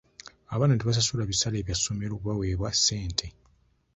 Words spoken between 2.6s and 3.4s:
ssente.